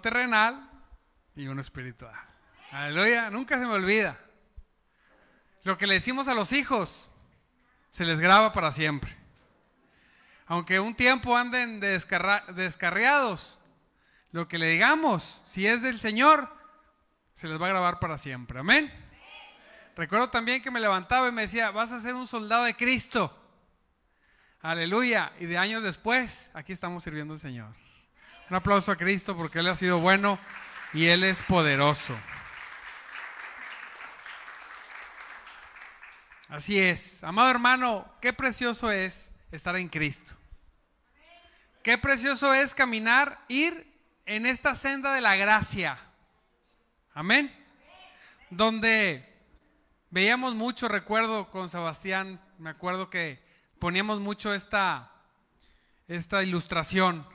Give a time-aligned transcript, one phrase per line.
[0.00, 0.70] Terrenal
[1.36, 2.14] y uno espiritual.
[2.70, 4.18] Aleluya, nunca se me olvida.
[5.64, 7.12] Lo que le decimos a los hijos
[7.90, 9.14] se les graba para siempre.
[10.46, 13.60] Aunque un tiempo anden descarriados,
[14.32, 16.48] lo que le digamos, si es del Señor,
[17.34, 18.58] se les va a grabar para siempre.
[18.58, 18.92] Amén.
[19.94, 23.38] Recuerdo también que me levantaba y me decía, vas a ser un soldado de Cristo.
[24.60, 25.32] Aleluya.
[25.38, 27.81] Y de años después, aquí estamos sirviendo al Señor.
[28.52, 30.38] Un aplauso a Cristo porque Él ha sido bueno
[30.92, 32.14] y Él es poderoso.
[36.50, 37.24] Así es.
[37.24, 40.34] Amado hermano, qué precioso es estar en Cristo.
[41.82, 43.90] Qué precioso es caminar, ir
[44.26, 45.98] en esta senda de la gracia.
[47.14, 47.50] Amén.
[48.50, 49.34] Donde
[50.10, 53.42] veíamos mucho, recuerdo con Sebastián, me acuerdo que
[53.78, 55.10] poníamos mucho esta,
[56.06, 57.31] esta ilustración.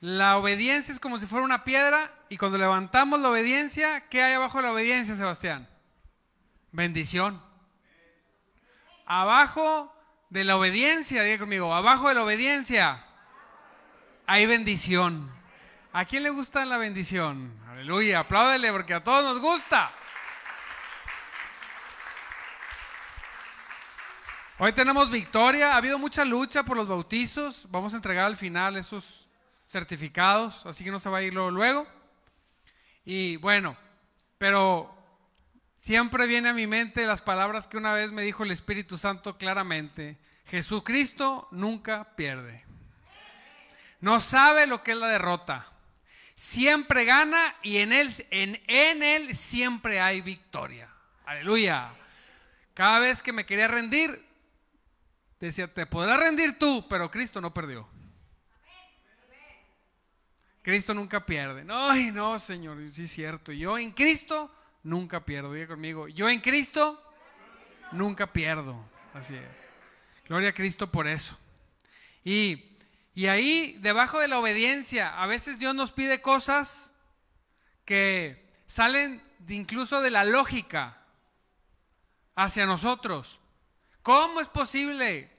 [0.00, 4.32] La obediencia es como si fuera una piedra y cuando levantamos la obediencia, ¿qué hay
[4.32, 5.68] abajo de la obediencia, Sebastián?
[6.72, 7.42] Bendición.
[9.04, 9.94] Abajo
[10.30, 13.04] de la obediencia, diga conmigo, abajo de la obediencia
[14.26, 15.30] hay bendición.
[15.92, 17.52] ¿A quién le gusta la bendición?
[17.68, 19.90] Aleluya, apláudele porque a todos nos gusta.
[24.58, 28.76] Hoy tenemos victoria, ha habido mucha lucha por los bautizos, vamos a entregar al final
[28.76, 29.29] esos
[29.70, 31.86] certificados, así que no se va a ir luego.
[33.04, 33.76] Y bueno,
[34.38, 34.94] pero
[35.76, 39.38] siempre viene a mi mente las palabras que una vez me dijo el Espíritu Santo
[39.38, 42.64] claramente, Jesucristo nunca pierde.
[44.00, 45.70] No sabe lo que es la derrota
[46.40, 50.88] siempre gana y en él, en, en él siempre hay victoria.
[51.26, 51.90] Aleluya.
[52.72, 54.24] Cada vez que me quería rendir,
[55.38, 57.86] decía, te podrás rendir tú, pero Cristo no perdió.
[60.62, 61.64] Cristo nunca pierde.
[61.64, 63.52] No, no, Señor, sí es cierto.
[63.52, 65.52] Yo en Cristo nunca pierdo.
[65.52, 67.02] Diga conmigo, yo en Cristo
[67.92, 68.84] nunca pierdo.
[69.14, 69.48] Así es.
[70.28, 71.38] Gloria a Cristo por eso.
[72.24, 72.70] Y
[73.14, 76.94] y ahí, debajo de la obediencia, a veces Dios nos pide cosas
[77.84, 81.04] que salen incluso de la lógica
[82.36, 83.40] hacia nosotros.
[84.02, 85.30] ¿Cómo es posible?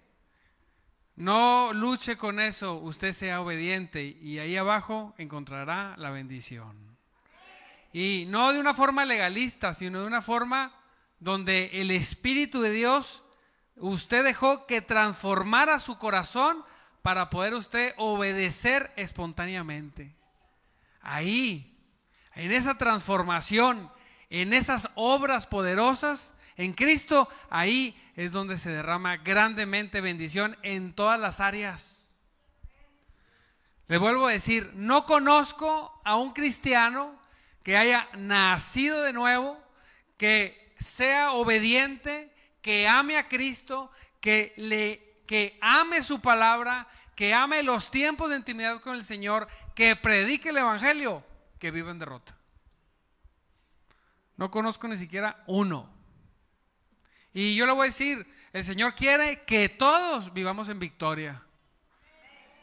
[1.21, 6.75] No luche con eso, usted sea obediente y ahí abajo encontrará la bendición.
[7.93, 10.73] Y no de una forma legalista, sino de una forma
[11.19, 13.23] donde el Espíritu de Dios,
[13.75, 16.65] usted dejó que transformara su corazón
[17.03, 20.15] para poder usted obedecer espontáneamente.
[21.01, 21.77] Ahí,
[22.33, 23.91] en esa transformación,
[24.31, 31.19] en esas obras poderosas en Cristo, ahí es donde se derrama grandemente bendición en todas
[31.19, 32.07] las áreas.
[33.87, 37.19] Le vuelvo a decir, no conozco a un cristiano
[37.63, 39.57] que haya nacido de nuevo,
[40.17, 47.63] que sea obediente, que ame a Cristo, que le que ame su palabra, que ame
[47.63, 51.23] los tiempos de intimidad con el Señor, que predique el Evangelio,
[51.57, 52.37] que vive en derrota.
[54.35, 56.00] No conozco ni siquiera uno.
[57.33, 61.41] Y yo le voy a decir, el Señor quiere que todos vivamos en victoria.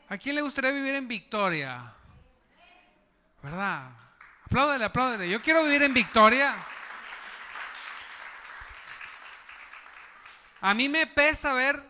[0.09, 1.95] ¿A quién le gustaría vivir en victoria?
[3.43, 3.91] ¿Verdad?
[4.45, 5.29] Apláudele, apláudele.
[5.29, 6.57] Yo quiero vivir en victoria.
[10.61, 11.83] A mí me pesa ver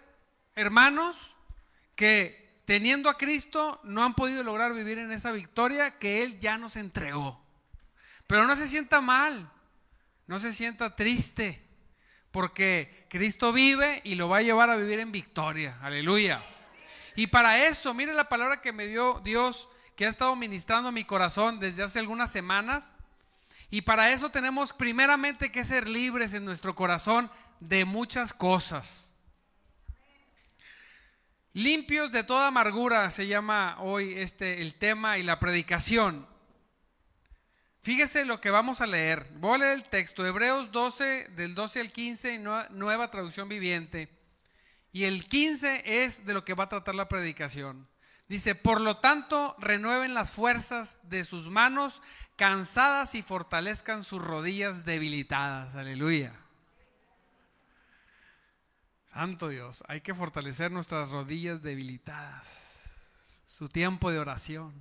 [0.54, 1.36] hermanos
[1.94, 6.58] que teniendo a Cristo no han podido lograr vivir en esa victoria que Él ya
[6.58, 7.42] nos entregó.
[8.26, 9.50] Pero no se sienta mal,
[10.26, 11.67] no se sienta triste,
[12.38, 15.76] porque Cristo vive y lo va a llevar a vivir en victoria.
[15.82, 16.40] Aleluya.
[17.16, 21.02] Y para eso, mire la palabra que me dio Dios, que ha estado ministrando mi
[21.02, 22.92] corazón desde hace algunas semanas.
[23.70, 29.12] Y para eso tenemos primeramente que ser libres en nuestro corazón de muchas cosas.
[31.54, 36.27] Limpios de toda amargura se llama hoy este el tema y la predicación.
[37.88, 39.26] Fíjese lo que vamos a leer.
[39.36, 42.38] Voy a leer el texto, Hebreos 12, del 12 al 15,
[42.68, 44.10] nueva traducción viviente.
[44.92, 47.88] Y el 15 es de lo que va a tratar la predicación.
[48.28, 52.02] Dice, por lo tanto, renueven las fuerzas de sus manos
[52.36, 55.74] cansadas y fortalezcan sus rodillas debilitadas.
[55.74, 56.34] Aleluya.
[59.06, 64.74] Santo Dios, hay que fortalecer nuestras rodillas debilitadas, su tiempo de oración,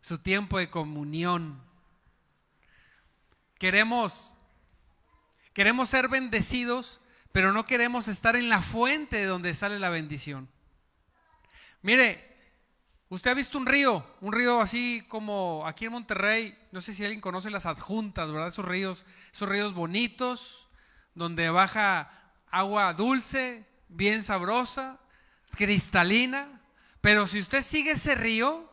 [0.00, 1.71] su tiempo de comunión.
[3.62, 4.34] Queremos
[5.52, 7.00] queremos ser bendecidos,
[7.30, 10.48] pero no queremos estar en la fuente de donde sale la bendición.
[11.80, 12.28] Mire,
[13.08, 17.04] Usted ha visto un río, un río así como aquí en Monterrey, no sé si
[17.04, 18.48] alguien conoce las adjuntas, ¿verdad?
[18.48, 20.66] Esos ríos, esos ríos bonitos,
[21.14, 22.10] donde baja
[22.50, 24.98] agua dulce, bien sabrosa,
[25.50, 26.62] cristalina.
[27.02, 28.72] Pero si usted sigue ese río,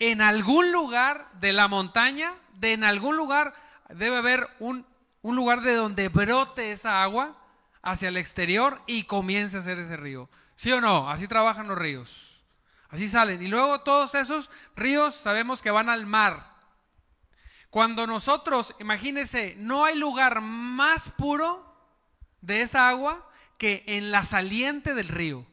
[0.00, 3.54] en algún lugar de la montaña, de en algún lugar,
[3.94, 4.86] debe haber un,
[5.22, 7.36] un lugar de donde brote esa agua
[7.82, 10.28] hacia el exterior y comience a hacer ese río.
[10.56, 11.10] ¿Sí o no?
[11.10, 12.42] Así trabajan los ríos.
[12.90, 13.42] Así salen.
[13.42, 16.50] Y luego todos esos ríos sabemos que van al mar.
[17.70, 21.70] Cuando nosotros, imagínense, no hay lugar más puro
[22.40, 23.26] de esa agua
[23.58, 25.46] que en la saliente del río.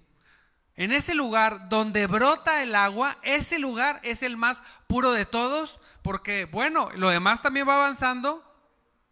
[0.78, 5.82] En ese lugar donde brota el agua, ese lugar es el más puro de todos,
[6.04, 8.44] porque bueno, lo demás también va avanzando,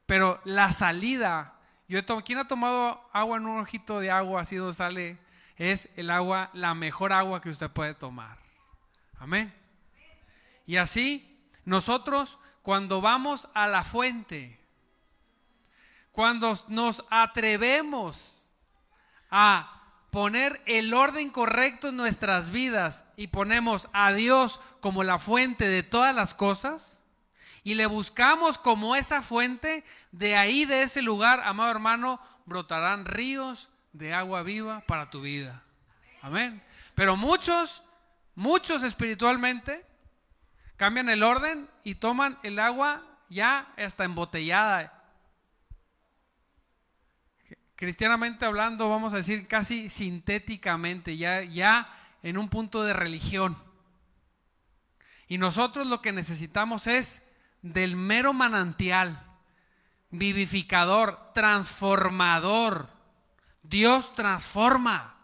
[0.06, 1.56] pero la salida,
[1.88, 5.18] yo ¿quién ha tomado agua en un ojito de agua así donde sale?
[5.58, 8.38] Es el agua, la mejor agua que usted puede tomar.
[9.18, 9.52] Amén.
[10.68, 14.60] Y así, nosotros cuando vamos a la fuente,
[16.12, 18.50] cuando nos atrevemos
[19.32, 19.75] a
[20.16, 25.84] poner el orden correcto en nuestras vidas y ponemos a Dios como la fuente de
[25.84, 27.02] todas las cosas
[27.66, 29.84] y le buscamos como esa fuente,
[30.14, 35.66] de ahí, de ese lugar, amado hermano, brotarán ríos de agua viva para tu vida.
[36.22, 36.64] Amén.
[36.94, 37.84] Pero muchos,
[38.36, 39.86] muchos espiritualmente
[40.78, 45.05] cambian el orden y toman el agua ya hasta embotellada
[47.75, 51.89] cristianamente hablando, vamos a decir casi sintéticamente, ya, ya
[52.24, 53.57] en un punto de religión.
[55.27, 57.22] Y nosotros lo que necesitamos es
[57.62, 59.24] del mero manantial,
[60.12, 62.89] vivificador, transformador.
[63.63, 65.16] Dios transforma.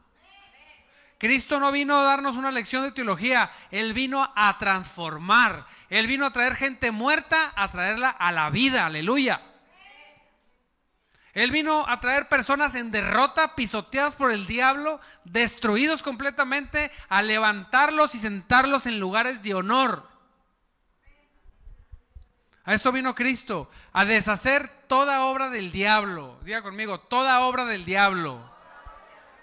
[1.19, 5.67] Cristo no vino a darnos una lección de teología, Él vino a transformar.
[5.87, 9.50] Él vino a traer gente muerta, a traerla a la vida, aleluya.
[11.33, 18.15] Él vino a traer personas en derrota, pisoteadas por el diablo, destruidos completamente, a levantarlos
[18.15, 20.09] y sentarlos en lugares de honor.
[22.63, 26.37] A eso vino Cristo, a deshacer toda obra del diablo.
[26.43, 28.39] Diga conmigo, toda obra del diablo.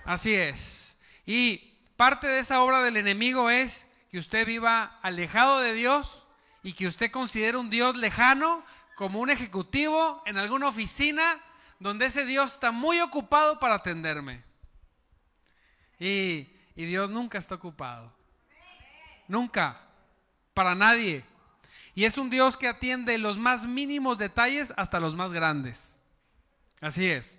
[0.04, 0.98] Así es.
[1.26, 6.26] Y parte de esa obra del enemigo es que usted viva alejado de Dios
[6.62, 8.62] y que usted considere un Dios lejano
[8.96, 11.38] como un ejecutivo en alguna oficina
[11.78, 14.42] donde ese Dios está muy ocupado para atenderme.
[15.98, 18.12] Y, y Dios nunca está ocupado.
[19.26, 19.80] Nunca.
[20.54, 21.24] Para nadie.
[21.94, 25.98] Y es un Dios que atiende los más mínimos detalles hasta los más grandes.
[26.80, 27.38] Así es.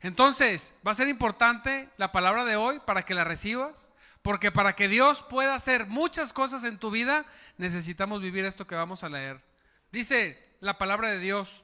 [0.00, 3.90] Entonces, va a ser importante la palabra de hoy para que la recibas,
[4.20, 7.24] porque para que Dios pueda hacer muchas cosas en tu vida,
[7.56, 9.40] necesitamos vivir esto que vamos a leer.
[9.92, 11.62] Dice la palabra de Dios,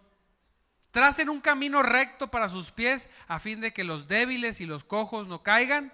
[0.91, 4.85] Tracen un camino recto para sus pies a fin de que los débiles y los
[4.85, 5.93] cojos no caigan,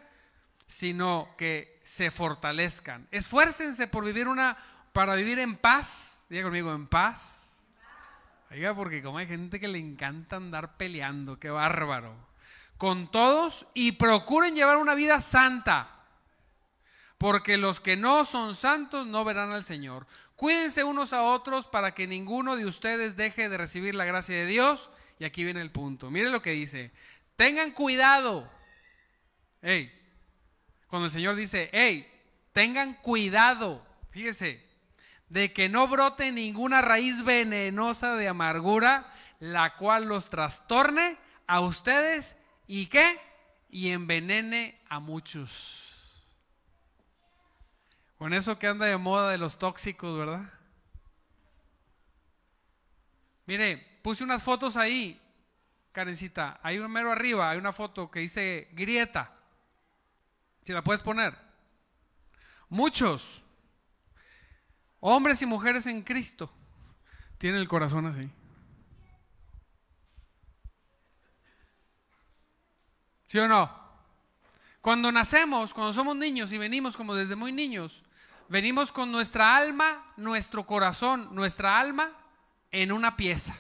[0.67, 3.09] sino que se fortalezcan.
[3.11, 4.57] Esfuércense por vivir una,
[4.93, 6.27] para vivir en paz.
[6.29, 7.45] Diga conmigo, en paz.
[8.51, 12.15] Oiga, porque como hay gente que le encanta andar peleando, qué bárbaro.
[12.79, 15.91] Con todos y procuren llevar una vida santa.
[17.19, 20.07] Porque los que no son santos no verán al Señor.
[20.37, 24.47] Cuídense unos a otros para que ninguno de ustedes deje de recibir la gracia de
[24.47, 24.91] Dios.
[25.19, 26.11] Y aquí viene el punto.
[26.11, 26.91] Mire lo que dice.
[27.37, 28.51] Tengan cuidado.
[29.63, 29.93] Hey,
[30.89, 32.07] cuando el Señor dice, hey,
[32.53, 33.87] tengan cuidado.
[34.11, 34.65] Fíjese,
[35.29, 42.37] de que no brote ninguna raíz venenosa de amargura, la cual los trastorne a ustedes
[42.67, 43.19] y qué?
[43.71, 45.94] Y envenene a muchos.
[48.25, 50.51] Con eso que anda de moda de los tóxicos, ¿verdad?
[53.45, 55.21] Mire, puse unas fotos ahí,
[55.93, 56.59] Karencita.
[56.63, 59.31] Hay un mero arriba, hay una foto que dice grieta.
[60.63, 61.37] Si la puedes poner.
[62.71, 63.43] Muchos
[65.01, 66.51] hombres y mujeres en Cristo
[67.37, 68.31] tienen el corazón así.
[73.27, 73.71] ¿Sí o no?
[74.81, 78.03] Cuando nacemos, cuando somos niños y venimos como desde muy niños,
[78.49, 82.13] venimos con nuestra alma, nuestro corazón, nuestra alma
[82.71, 83.57] en una pieza.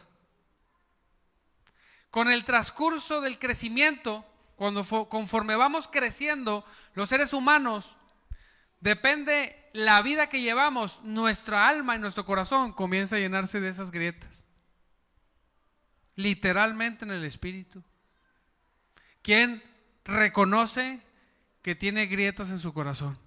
[2.10, 4.24] Con el transcurso del crecimiento,
[4.56, 6.64] cuando conforme vamos creciendo,
[6.94, 7.96] los seres humanos,
[8.80, 13.90] depende la vida que llevamos, nuestra alma y nuestro corazón comienza a llenarse de esas
[13.90, 14.46] grietas.
[16.14, 17.82] Literalmente en el espíritu.
[19.22, 19.64] ¿Quién
[20.04, 21.00] reconoce
[21.62, 23.23] que tiene grietas en su corazón?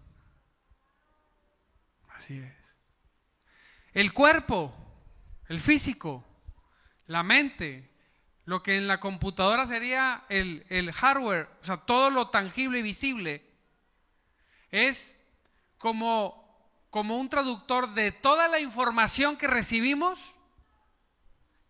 [2.17, 2.53] Así es.
[3.93, 4.73] El cuerpo,
[5.47, 6.25] el físico,
[7.05, 7.89] la mente,
[8.45, 12.83] lo que en la computadora sería el, el hardware, o sea, todo lo tangible y
[12.83, 13.45] visible,
[14.71, 15.15] es
[15.77, 16.57] como,
[16.89, 20.33] como un traductor de toda la información que recibimos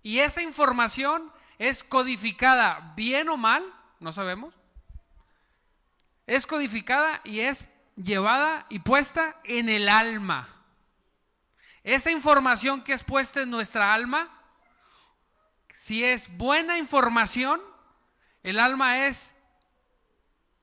[0.01, 3.63] y esa información es codificada bien o mal,
[3.99, 4.53] no sabemos.
[6.25, 7.65] Es codificada y es
[7.97, 10.47] llevada y puesta en el alma.
[11.83, 14.29] Esa información que es puesta en nuestra alma,
[15.73, 17.61] si es buena información,
[18.43, 19.33] el alma es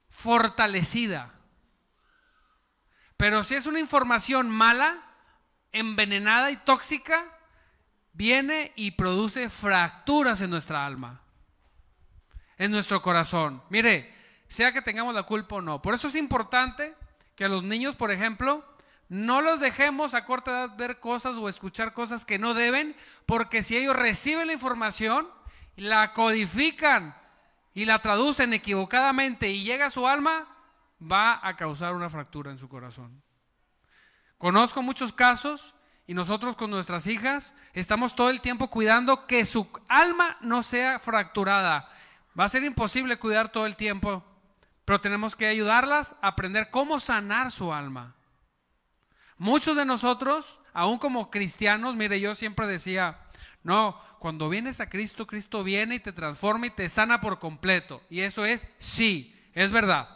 [0.08, 1.32] fortalecida.
[3.16, 4.96] Pero si es una información mala,
[5.72, 7.24] envenenada y tóxica,
[8.12, 11.20] viene y produce fracturas en nuestra alma,
[12.58, 13.62] en nuestro corazón.
[13.70, 14.14] Mire,
[14.48, 15.82] sea que tengamos la culpa o no.
[15.82, 16.94] Por eso es importante
[17.36, 18.64] que los niños, por ejemplo,
[19.08, 23.62] no los dejemos a corta edad ver cosas o escuchar cosas que no deben, porque
[23.62, 25.28] si ellos reciben la información,
[25.76, 27.16] la codifican
[27.74, 30.48] y la traducen equivocadamente y llega a su alma,
[31.00, 33.22] va a causar una fractura en su corazón.
[34.38, 35.74] Conozco muchos casos
[36.06, 40.98] y nosotros con nuestras hijas estamos todo el tiempo cuidando que su alma no sea
[40.98, 41.90] fracturada.
[42.38, 44.24] Va a ser imposible cuidar todo el tiempo,
[44.84, 48.14] pero tenemos que ayudarlas a aprender cómo sanar su alma.
[49.38, 53.18] Muchos de nosotros, aún como cristianos, mire, yo siempre decía,
[53.62, 58.02] no, cuando vienes a Cristo, Cristo viene y te transforma y te sana por completo.
[58.10, 60.08] Y eso es, sí, es verdad.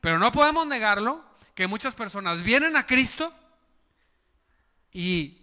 [0.00, 1.24] Pero no podemos negarlo,
[1.54, 3.32] que muchas personas vienen a Cristo
[4.92, 5.40] y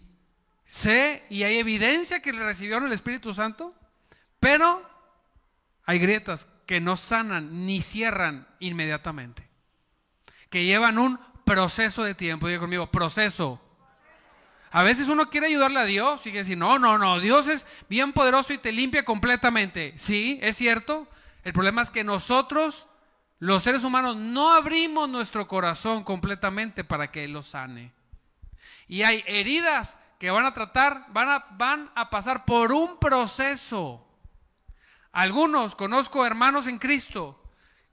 [0.63, 3.73] sé y hay evidencia que le recibieron el Espíritu Santo,
[4.39, 4.87] pero
[5.85, 9.47] hay grietas que no sanan ni cierran inmediatamente,
[10.49, 12.47] que llevan un proceso de tiempo.
[12.47, 13.59] Diga conmigo, proceso.
[14.71, 18.11] A veces uno quiere ayudarle a Dios y decir, no, no, no, Dios es bien
[18.11, 19.93] poderoso y te limpia completamente.
[19.97, 21.07] Sí, es cierto.
[21.43, 22.87] El problema es que nosotros,
[23.37, 27.91] los seres humanos, no abrimos nuestro corazón completamente para que Él lo sane.
[28.87, 34.02] Y hay heridas que van a tratar, van a, van a pasar por un proceso.
[35.13, 37.39] Algunos, conozco hermanos en Cristo,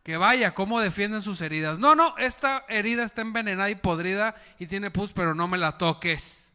[0.02, 1.78] que vaya, cómo defienden sus heridas.
[1.78, 5.76] No, no, esta herida está envenenada y podrida y tiene pus, pero no me la
[5.76, 6.50] toques.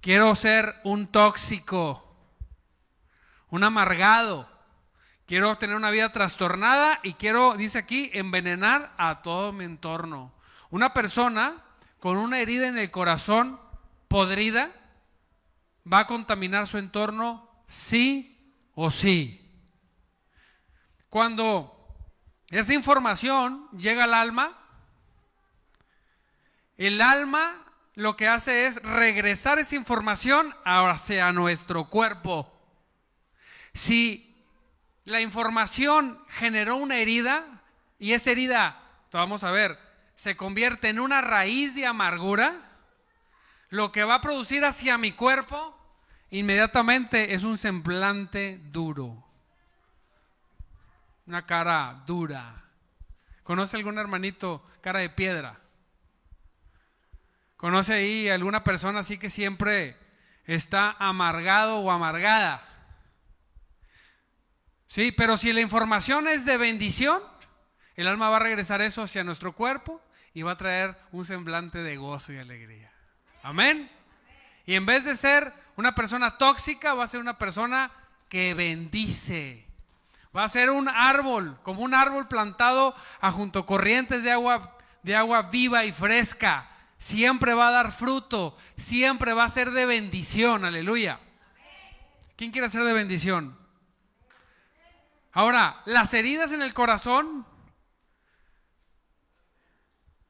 [0.00, 2.16] Quiero ser un tóxico,
[3.50, 4.48] un amargado.
[5.26, 10.32] Quiero tener una vida trastornada y quiero, dice aquí, envenenar a todo mi entorno.
[10.70, 11.62] Una persona
[12.00, 13.60] con una herida en el corazón
[14.08, 14.70] podrida
[15.90, 19.44] va a contaminar su entorno sí o sí.
[21.08, 21.74] Cuando
[22.50, 24.58] esa información llega al alma,
[26.76, 32.52] el alma lo que hace es regresar esa información hacia nuestro cuerpo.
[33.74, 34.44] Si
[35.04, 37.62] la información generó una herida
[37.98, 38.80] y esa herida,
[39.12, 39.78] vamos a ver,
[40.14, 42.54] se convierte en una raíz de amargura,
[43.70, 45.77] lo que va a producir hacia mi cuerpo
[46.30, 49.28] inmediatamente es un semblante duro
[51.28, 52.64] una cara dura.
[53.42, 55.60] ¿Conoce algún hermanito cara de piedra?
[57.58, 59.96] ¿Conoce ahí alguna persona así que siempre
[60.46, 62.66] está amargado o amargada?
[64.86, 67.22] Sí, pero si la información es de bendición,
[67.94, 70.00] el alma va a regresar eso hacia nuestro cuerpo
[70.32, 72.90] y va a traer un semblante de gozo y alegría.
[73.42, 73.90] Amén.
[74.64, 77.92] Y en vez de ser una persona tóxica, va a ser una persona
[78.28, 79.64] que bendice.
[80.36, 85.14] Va a ser un árbol, como un árbol plantado a junto corrientes de agua, de
[85.14, 86.68] agua viva y fresca.
[86.98, 91.20] Siempre va a dar fruto, siempre va a ser de bendición, aleluya.
[92.34, 93.56] ¿Quién quiere ser de bendición?
[95.32, 97.46] Ahora, las heridas en el corazón,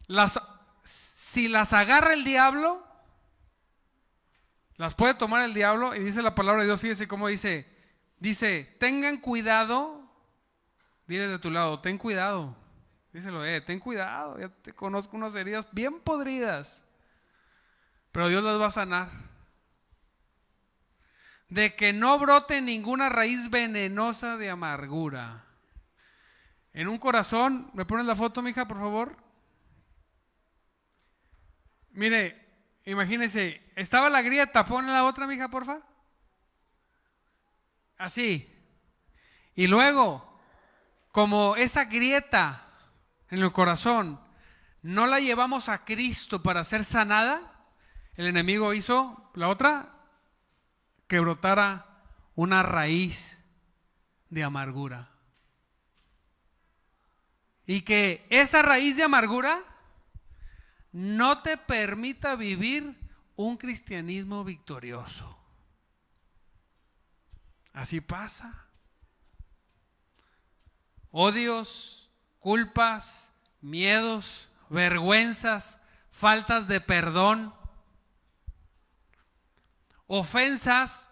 [0.08, 0.38] las,
[0.84, 2.86] si las agarra el diablo,
[4.78, 7.78] las puede tomar el diablo y dice la palabra de Dios, fíjese cómo dice,
[8.20, 10.04] Dice, tengan cuidado.
[11.06, 12.56] Dile de tu lado, ten cuidado.
[13.12, 14.38] Díselo, eh, ten cuidado.
[14.38, 16.84] Ya te conozco unas heridas bien podridas.
[18.12, 19.10] Pero Dios las va a sanar.
[21.48, 25.44] De que no brote ninguna raíz venenosa de amargura.
[26.74, 29.16] En un corazón, ¿me pones la foto, mija, por favor?
[31.90, 32.47] Mire,
[32.88, 35.80] imagínese, estaba la grieta, pon la otra, mija, porfa.
[37.98, 38.48] Así.
[39.54, 40.40] Y luego,
[41.12, 42.64] como esa grieta
[43.30, 44.20] en el corazón
[44.82, 47.40] no la llevamos a Cristo para ser sanada,
[48.14, 49.94] el enemigo hizo la otra,
[51.06, 51.86] que brotara
[52.36, 53.44] una raíz
[54.30, 55.10] de amargura.
[57.66, 59.60] Y que esa raíz de amargura
[60.98, 62.98] no te permita vivir
[63.36, 65.38] un cristianismo victorioso.
[67.72, 68.66] Así pasa.
[71.12, 75.78] Odios, culpas, miedos, vergüenzas,
[76.10, 77.54] faltas de perdón,
[80.08, 81.08] ofensas.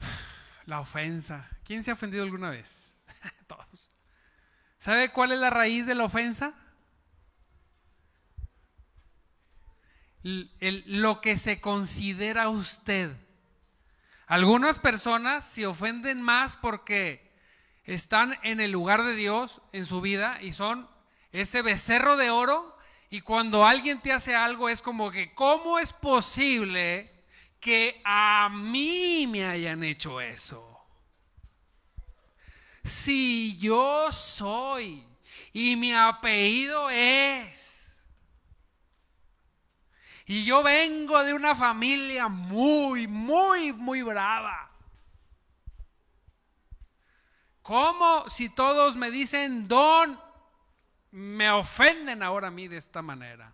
[0.66, 1.48] La ofensa.
[1.62, 3.06] ¿Quién se ha ofendido alguna vez?
[3.46, 3.92] Todos.
[4.78, 6.52] ¿Sabe cuál es la raíz de la ofensa?
[10.26, 13.14] Lo que se considera usted.
[14.26, 17.30] Algunas personas se ofenden más porque
[17.84, 20.88] están en el lugar de Dios en su vida y son
[21.30, 22.76] ese becerro de oro
[23.08, 27.12] y cuando alguien te hace algo es como que, ¿cómo es posible
[27.60, 30.84] que a mí me hayan hecho eso?
[32.84, 35.04] Si yo soy
[35.52, 37.76] y mi apellido es
[40.28, 44.68] y yo vengo de una familia muy, muy, muy brava.
[47.62, 50.20] ¿Cómo si todos me dicen don,
[51.12, 53.52] me ofenden ahora a mí de esta manera?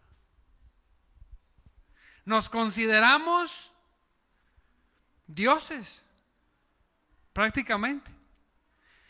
[2.25, 3.71] Nos consideramos
[5.27, 6.07] dioses,
[7.35, 8.11] prácticamente.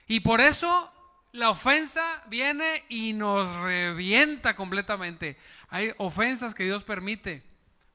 [0.09, 0.93] Y por eso
[1.31, 5.39] la ofensa viene y nos revienta completamente.
[5.69, 7.52] Hay ofensas que Dios permite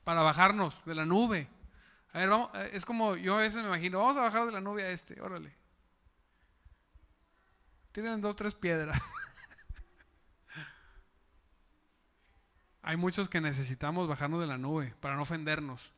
[0.08, 1.50] para bajarnos de la nube.
[2.14, 4.62] A ver, vamos, es como yo a veces me imagino, vamos a bajar de la
[4.62, 5.54] nube a este, órale.
[7.92, 9.02] Tienen dos, tres piedras.
[12.84, 15.92] hay muchos que necesitamos bajarnos de la nube para no ofendernos.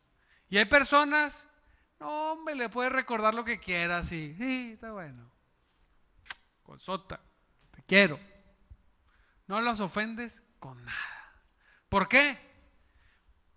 [0.50, 1.48] Y hay personas,
[2.00, 5.30] no, hombre, le puedes recordar lo que quieras, sí, sí, está bueno.
[6.64, 7.20] Con sota,
[7.76, 8.20] te quiero.
[9.46, 11.36] No las ofendes con nada.
[11.90, 12.49] ¿Por qué?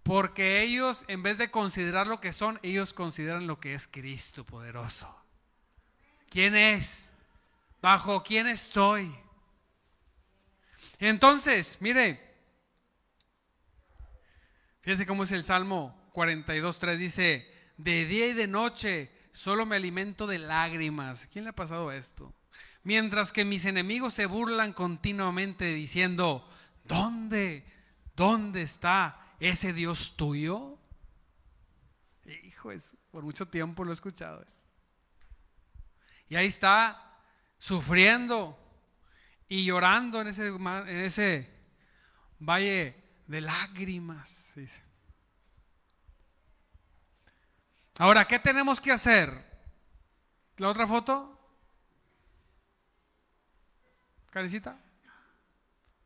[0.02, 4.44] Porque ellos, en vez de considerar lo que son, ellos consideran lo que es Cristo
[4.44, 5.14] poderoso.
[6.28, 7.12] ¿Quién es?
[7.80, 9.14] ¿Bajo quién estoy?
[10.98, 12.20] Entonces, mire,
[14.80, 20.26] fíjese cómo es el Salmo 42.3, dice, de día y de noche solo me alimento
[20.26, 21.28] de lágrimas.
[21.32, 22.32] ¿Quién le ha pasado esto?
[22.84, 26.48] Mientras que mis enemigos se burlan continuamente diciendo,
[26.84, 27.64] ¿dónde?
[28.16, 30.78] ¿Dónde está ese Dios tuyo?
[32.44, 34.62] Hijo, es, por mucho tiempo lo he escuchado eso.
[36.28, 37.18] Y ahí está
[37.58, 38.56] sufriendo
[39.48, 41.50] y llorando en ese, en ese
[42.38, 44.54] valle de lágrimas.
[47.98, 49.44] Ahora, ¿qué tenemos que hacer?
[50.56, 51.38] ¿La otra foto?
[54.30, 54.78] Carecita.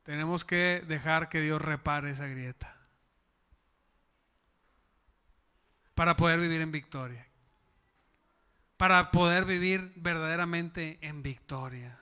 [0.02, 2.75] Tenemos que dejar que Dios repare esa grieta.
[5.96, 7.26] Para poder vivir en victoria.
[8.76, 11.98] Para poder vivir verdaderamente en victoria.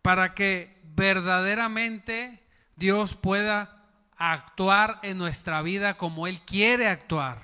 [0.00, 2.40] Para que verdaderamente
[2.76, 3.84] Dios pueda
[4.16, 7.42] actuar en nuestra vida como Él quiere actuar.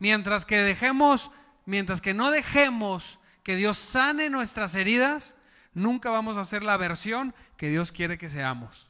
[0.00, 1.30] Mientras que dejemos,
[1.64, 5.36] mientras que no dejemos que Dios sane nuestras heridas,
[5.74, 8.88] nunca vamos a hacer la versión que Dios quiere que seamos.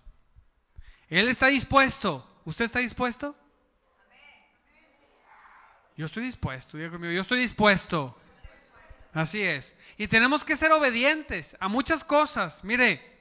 [1.09, 2.27] Él está dispuesto.
[2.46, 3.37] ¿Usted está dispuesto?
[6.00, 8.18] Yo estoy dispuesto, diga conmigo, yo estoy dispuesto.
[9.12, 9.76] Así es.
[9.98, 12.64] Y tenemos que ser obedientes a muchas cosas.
[12.64, 13.20] Mire,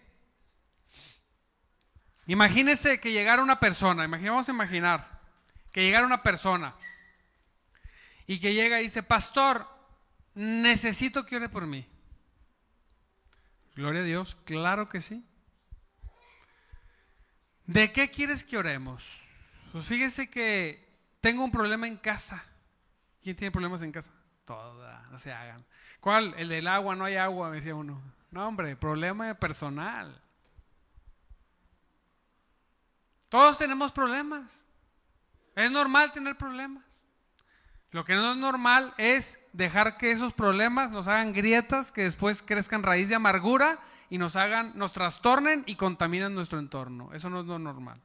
[2.26, 5.20] imagínese que llegara una persona, vamos a imaginar
[5.74, 6.74] que llegara una persona
[8.26, 9.68] y que llega y dice, pastor,
[10.34, 11.86] necesito que ore por mí.
[13.76, 15.22] Gloria a Dios, claro que sí.
[17.66, 19.20] ¿De qué quieres que oremos?
[19.74, 20.88] Pues fíjese que
[21.20, 22.46] tengo un problema en casa.
[23.30, 24.12] ¿Quién tiene problemas en casa?
[24.44, 25.64] Toda, no se hagan.
[26.00, 26.34] ¿Cuál?
[26.36, 28.02] El del agua, no hay agua, me decía uno.
[28.32, 30.20] No, hombre, problema personal.
[33.30, 34.66] Todos tenemos problemas.
[35.56, 36.84] Es normal tener problemas.
[37.92, 42.42] Lo que no es normal es dejar que esos problemas nos hagan grietas, que después
[42.42, 43.78] crezcan raíz de amargura
[44.10, 47.14] y nos hagan, nos trastornen y contaminen nuestro entorno.
[47.14, 48.02] Eso no es lo normal.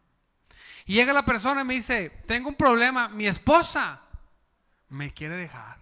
[0.85, 4.03] Y llega la persona y me dice, tengo un problema, mi esposa
[4.89, 5.79] me quiere dejar.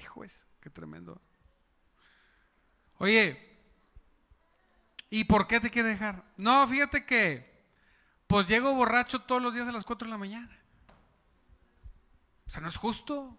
[0.00, 1.20] Hijo, es, qué tremendo.
[2.98, 3.54] Oye,
[5.14, 6.24] ¿Y por qué te quiere dejar?
[6.36, 7.48] No, fíjate que,
[8.26, 10.58] pues llego borracho todos los días a las 4 de la mañana.
[12.48, 13.38] O sea, no es justo.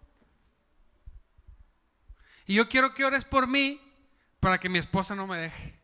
[2.46, 3.78] Y yo quiero que ores por mí
[4.40, 5.78] para que mi esposa no me deje.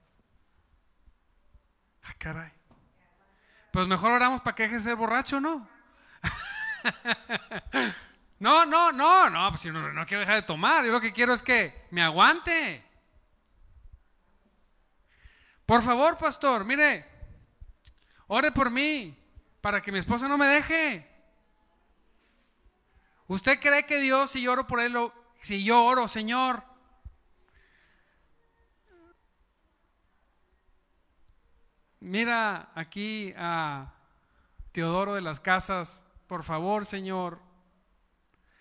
[2.05, 2.53] Ah, caray.
[3.71, 5.69] Pues mejor oramos para que deje de ser borracho, ¿no?
[8.39, 10.85] no, no, no, no, pues yo no, no quiero dejar de tomar.
[10.85, 12.85] Yo lo que quiero es que me aguante.
[15.67, 17.07] Por favor, pastor, mire,
[18.27, 19.17] ore por mí
[19.61, 21.09] para que mi esposa no me deje.
[23.27, 24.95] ¿Usted cree que Dios, si yo oro por él,
[25.41, 26.63] si yo oro, Señor,
[32.01, 33.95] mira aquí a
[34.73, 37.39] Teodoro de las Casas, por favor, Señor,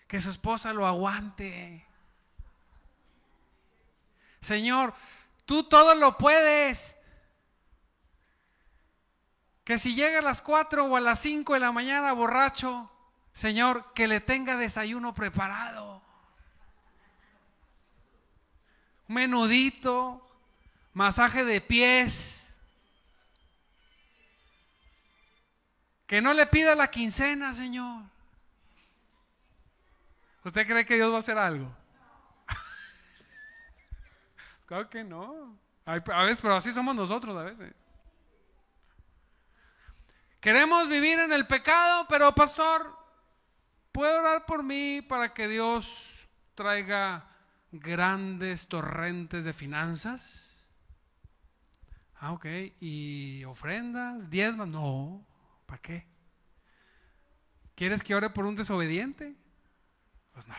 [0.06, 1.86] que su esposa lo aguante.
[4.40, 4.92] Señor,
[5.46, 6.98] tú todo lo puedes.
[9.64, 12.90] Que si llega a las 4 o a las 5 de la mañana borracho,
[13.32, 16.02] Señor, que le tenga desayuno preparado.
[19.08, 20.28] Menudito,
[20.92, 22.41] masaje de pies.
[26.12, 28.02] Que no le pida la quincena, Señor.
[30.44, 31.74] ¿Usted cree que Dios va a hacer algo?
[34.66, 35.56] claro que no.
[35.86, 37.72] A veces, pero así somos nosotros a veces.
[40.38, 42.94] Queremos vivir en el pecado, pero pastor,
[43.90, 47.24] ¿puede orar por mí para que Dios traiga
[47.70, 50.68] grandes torrentes de finanzas?
[52.16, 52.44] Ah, ok.
[52.80, 54.28] ¿Y ofrendas?
[54.28, 54.68] ¿Diezmas?
[54.68, 55.31] No.
[55.72, 56.06] ¿Para qué?
[57.74, 59.34] ¿Quieres que ore por un desobediente?
[60.32, 60.54] Pues no.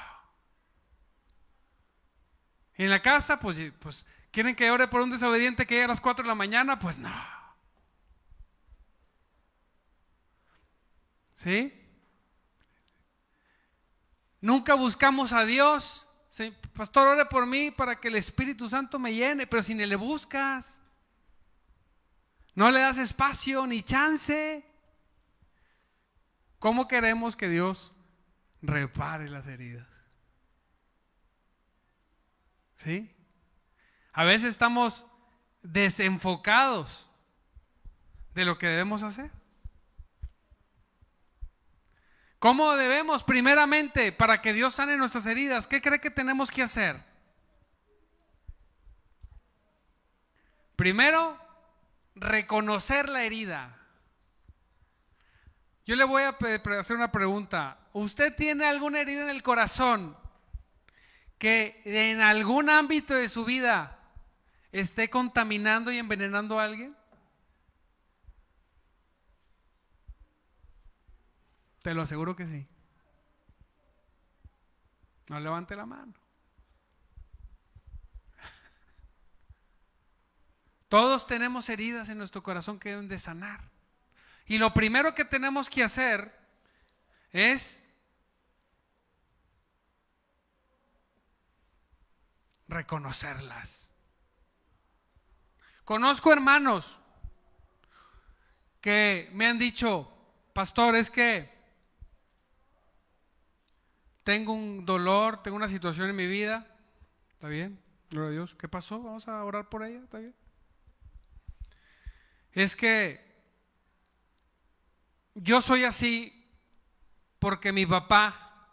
[2.73, 6.01] En la casa, pues, pues ¿quieren que ore por un desobediente que llegue a las
[6.01, 6.79] 4 de la mañana?
[6.79, 7.13] Pues no.
[11.35, 11.71] ¿Sí?
[14.41, 16.07] Nunca buscamos a Dios.
[16.73, 19.95] Pastor, ore por mí para que el Espíritu Santo me llene, pero si ni le
[19.95, 20.81] buscas,
[22.55, 24.72] no le das espacio ni chance,
[26.63, 27.93] ¿cómo queremos que Dios
[28.61, 29.85] repare las heridas?
[32.77, 33.13] ¿Sí?
[34.13, 35.05] A veces estamos
[35.61, 37.09] desenfocados
[38.33, 39.29] de lo que debemos hacer.
[42.39, 45.67] ¿Cómo debemos, primeramente, para que Dios sane nuestras heridas?
[45.67, 47.03] ¿Qué cree que tenemos que hacer?
[50.77, 51.37] Primero,
[52.15, 53.82] reconocer la herida.
[55.85, 56.37] Yo le voy a
[56.79, 57.77] hacer una pregunta.
[57.91, 60.17] ¿Usted tiene alguna herida en el corazón
[61.37, 63.99] que en algún ámbito de su vida
[64.71, 66.95] esté contaminando y envenenando a alguien?
[71.81, 72.65] Te lo aseguro que sí.
[75.27, 76.13] No levante la mano.
[80.87, 83.72] Todos tenemos heridas en nuestro corazón que deben de sanar.
[84.45, 86.33] Y lo primero que tenemos que hacer
[87.31, 87.83] es
[92.67, 93.87] reconocerlas.
[95.85, 96.97] Conozco hermanos
[98.81, 100.11] que me han dicho,
[100.53, 101.51] pastor, es que
[104.23, 106.67] tengo un dolor, tengo una situación en mi vida.
[107.31, 107.81] ¿Está bien?
[108.09, 108.55] Gloria a Dios.
[108.55, 109.01] ¿Qué pasó?
[109.01, 109.99] Vamos a orar por ella.
[110.03, 110.35] ¿Está bien?
[112.53, 113.32] Es que
[115.35, 116.31] yo soy así
[117.39, 118.69] porque mi papá,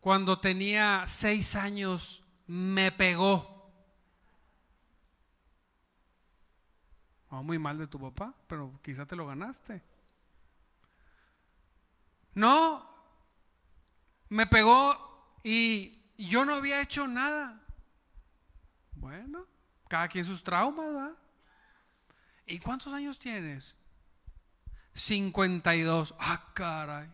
[0.00, 3.50] cuando tenía seis años, me pegó.
[7.42, 9.82] muy mal de tu papá, pero quizá te lo ganaste.
[12.34, 12.88] No,
[14.28, 17.60] me pegó y yo no había hecho nada.
[18.92, 19.46] Bueno,
[19.88, 21.16] cada quien sus traumas, ¿va?
[22.46, 23.74] ¿Y cuántos años tienes?
[25.00, 26.14] 52.
[26.18, 27.08] Ah, caray.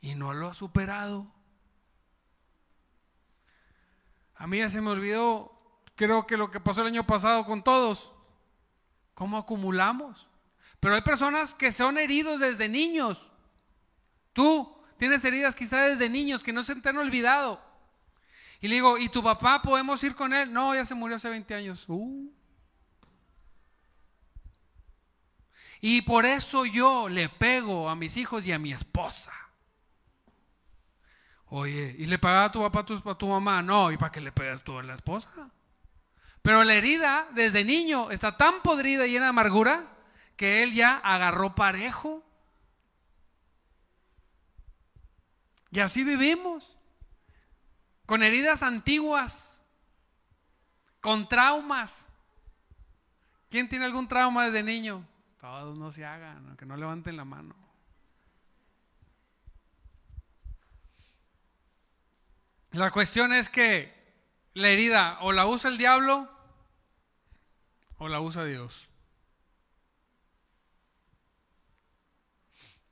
[0.00, 1.26] Y no lo ha superado.
[4.36, 7.62] A mí ya se me olvidó, creo que lo que pasó el año pasado con
[7.62, 8.12] todos.
[9.14, 10.28] ¿Cómo acumulamos?
[10.78, 13.30] Pero hay personas que son heridos desde niños.
[14.32, 17.58] Tú, Tienes heridas quizás desde niños que no se te han olvidado.
[18.60, 20.52] Y le digo, ¿y tu papá podemos ir con él?
[20.52, 21.86] No, ya se murió hace 20 años.
[21.88, 22.30] Uh.
[25.80, 29.32] Y por eso yo le pego a mis hijos y a mi esposa.
[31.46, 33.62] Oye, ¿y le pagaba a tu papá a tu, mamá?
[33.62, 35.50] No, ¿y para qué le pegas tú a la esposa?
[36.42, 39.84] Pero la herida desde niño está tan podrida y llena de amargura
[40.36, 42.24] que él ya agarró parejo.
[45.72, 46.76] Y así vivimos,
[48.06, 49.62] con heridas antiguas,
[51.00, 52.10] con traumas.
[53.50, 55.06] ¿Quién tiene algún trauma desde niño?
[55.40, 57.54] Todos no se hagan, que no levanten la mano.
[62.72, 63.92] La cuestión es que
[64.54, 66.30] la herida o la usa el diablo
[67.96, 68.88] o la usa Dios.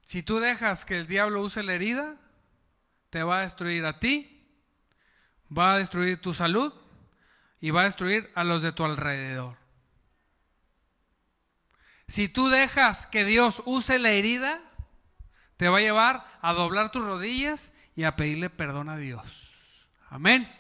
[0.03, 2.17] Si tú dejas que el diablo use la herida,
[3.11, 4.49] te va a destruir a ti,
[5.57, 6.73] va a destruir tu salud
[7.61, 9.68] y va a destruir a los de tu alrededor.
[12.09, 14.61] Si tú dejas que Dios use la herida,
[15.59, 19.53] te va a llevar a doblar tus rodillas y a pedirle perdón a Dios.
[20.09, 20.51] Amén.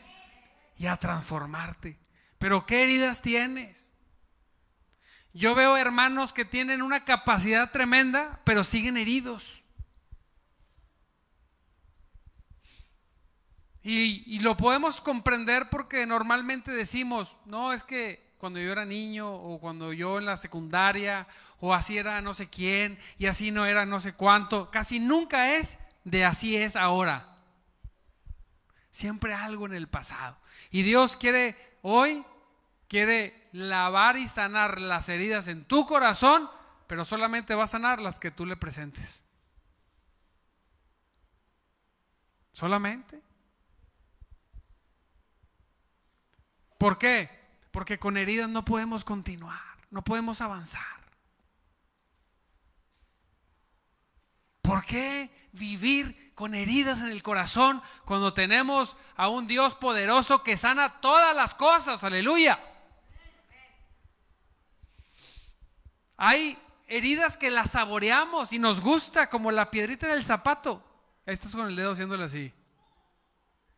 [0.76, 1.98] Y a transformarte.
[2.38, 3.92] Pero ¿qué heridas tienes?
[5.32, 9.62] Yo veo hermanos que tienen una capacidad tremenda, pero siguen heridos.
[13.82, 19.58] Y, lo podemos comprender porque normalmente decimos, no, es que cuando yo era niño o
[19.60, 21.26] cuando yo en la secundaria
[21.60, 25.54] o así era no sé quién y así no era no sé cuánto, casi nunca
[25.56, 27.36] es de así es ahora.
[28.90, 30.36] Siempre algo en el pasado.
[30.70, 32.24] Y Dios quiere hoy,
[32.88, 36.48] quiere lavar y sanar las heridas en tu corazón,
[36.86, 39.24] pero solamente va a sanar las que tú le presentes.
[42.52, 43.20] Solamente.
[46.78, 47.37] ¿Por qué?
[47.70, 50.98] Porque con heridas no podemos continuar, no podemos avanzar.
[54.62, 60.56] ¿Por qué vivir con heridas en el corazón cuando tenemos a un Dios poderoso que
[60.56, 62.04] sana todas las cosas?
[62.04, 62.60] Aleluya.
[66.18, 70.84] Hay heridas que las saboreamos y nos gusta, como la piedrita en el zapato.
[71.24, 72.52] Estás con el dedo haciéndole así.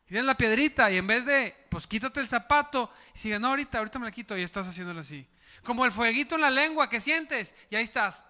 [0.07, 3.79] Tienes la piedrita y en vez de, pues quítate el zapato, y sigue, no, ahorita,
[3.79, 5.27] ahorita me la quito y estás haciéndolo así.
[5.65, 8.23] Como el fueguito en la lengua que sientes y ahí estás.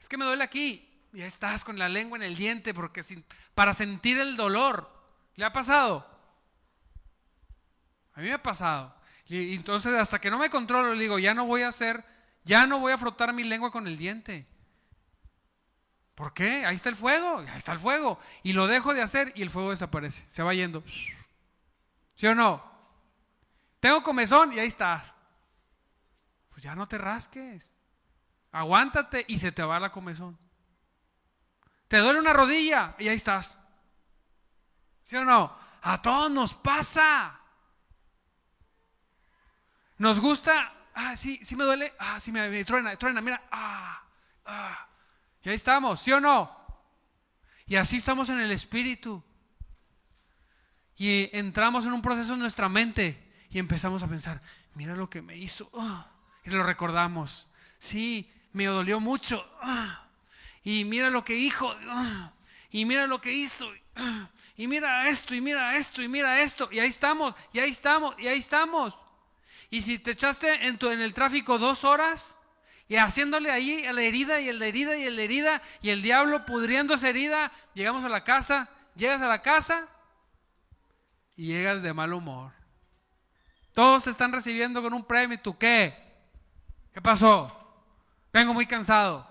[0.00, 3.02] Es que me duele aquí y ahí estás con la lengua en el diente porque
[3.54, 4.90] para sentir el dolor.
[5.36, 6.06] ¿Le ha pasado?
[8.14, 8.94] A mí me ha pasado.
[9.26, 12.04] Y entonces hasta que no me controlo, le digo, ya no voy a hacer,
[12.44, 14.46] ya no voy a frotar mi lengua con el diente.
[16.14, 16.66] ¿Por qué?
[16.66, 18.18] Ahí está el fuego, ahí está el fuego.
[18.42, 20.84] Y lo dejo de hacer y el fuego desaparece, se va yendo.
[22.22, 22.62] ¿Sí o no?
[23.80, 25.12] Tengo comezón y ahí estás.
[26.50, 27.74] Pues ya no te rasques.
[28.52, 30.38] Aguántate y se te va la comezón.
[31.88, 33.58] Te duele una rodilla y ahí estás.
[35.02, 35.58] ¿Sí o no?
[35.82, 37.40] A todos nos pasa.
[39.98, 44.00] Nos gusta, ah, sí, sí me duele, ah, sí me, me truena, truena, mira, ah,
[44.46, 44.88] ah.
[45.42, 46.56] Y ahí estamos, ¿sí o no?
[47.66, 49.24] Y así estamos en el espíritu.
[51.02, 53.18] Y entramos en un proceso en nuestra mente
[53.50, 54.40] y empezamos a pensar,
[54.76, 55.68] mira lo que me hizo.
[55.76, 56.06] Ah",
[56.44, 57.48] y lo recordamos.
[57.76, 59.44] Sí, me dolió mucho.
[59.60, 60.06] Ah".
[60.62, 61.74] y mira lo que dijo.
[61.88, 62.30] Ah".
[62.70, 63.68] y mira lo que hizo.
[64.56, 66.68] y mira esto, y mira esto, y mira esto.
[66.70, 68.94] Y ahí estamos, y ahí estamos, y ahí estamos.
[69.70, 72.36] Y si te echaste en el tráfico dos horas,
[72.86, 75.90] y haciéndole ahí a la herida y el de herida y el de herida y
[75.90, 79.88] el diablo pudriendo esa herida, llegamos a la casa, llegas a la casa
[81.46, 82.52] llegas de mal humor.
[83.74, 85.96] Todos te están recibiendo con un premio, ¿tú qué?
[86.92, 87.58] ¿Qué pasó?
[88.32, 89.26] Vengo muy cansado.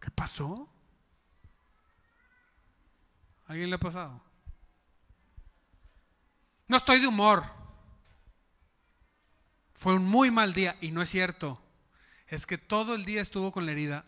[0.00, 0.68] ¿Qué pasó?
[3.46, 4.20] ¿Alguien le ha pasado?
[6.68, 7.44] No estoy de humor.
[9.74, 11.62] Fue un muy mal día y no es cierto.
[12.26, 14.04] Es que todo el día estuvo con la herida.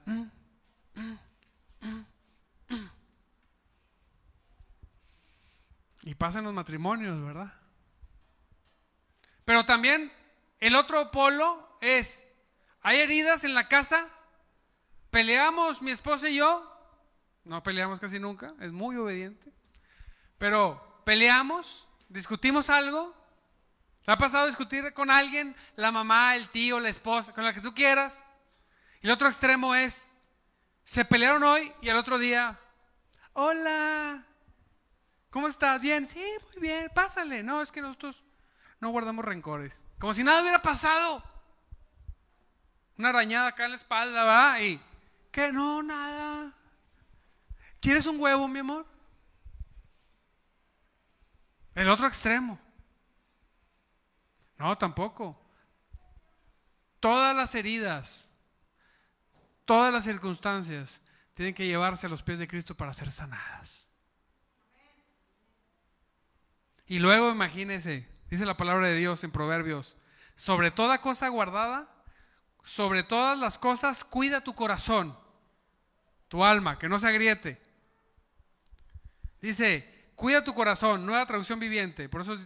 [6.09, 7.53] Y pasa en los matrimonios, ¿verdad?
[9.45, 10.11] Pero también
[10.59, 12.27] el otro polo es,
[12.81, 14.09] hay heridas en la casa,
[15.11, 16.65] peleamos mi esposa y yo,
[17.45, 19.53] no peleamos casi nunca, es muy obediente,
[20.39, 23.15] pero peleamos, discutimos algo
[24.07, 27.61] ¿Te ha pasado discutir con alguien, la mamá, el tío, la esposa, con la que
[27.61, 28.25] tú quieras?
[29.03, 30.09] Y el otro extremo es,
[30.85, 32.59] se pelearon hoy y al otro día,
[33.35, 34.25] hola,
[35.31, 35.81] ¿cómo estás?
[35.81, 37.43] Bien, sí, muy bien, pásale.
[37.43, 38.25] No, es que nosotros
[38.81, 39.85] no guardamos rencores.
[39.99, 41.23] Como si nada hubiera pasado.
[42.97, 44.81] Una arañada acá en la espalda, va, y,
[45.31, 46.53] que no, nada.
[47.81, 48.87] ¿Quieres un huevo, mi amor?
[51.75, 52.59] El otro extremo.
[54.57, 55.41] No, tampoco.
[56.99, 58.29] Todas las heridas,
[59.65, 61.01] todas las circunstancias
[61.35, 63.88] tienen que llevarse a los pies de Cristo para ser sanadas.
[66.89, 69.99] Y luego imagínese, dice la palabra de Dios en Proverbios,
[70.35, 71.87] sobre toda cosa guardada,
[72.65, 75.17] sobre todas las cosas, cuida tu corazón,
[76.29, 77.61] tu alma, que no se agriete.
[79.43, 82.39] Dice, cuida tu corazón, nueva traducción viviente, por eso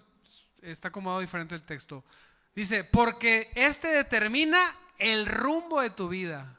[0.61, 2.05] está acomodado diferente el texto.
[2.53, 6.59] Dice, porque este determina el rumbo de tu vida.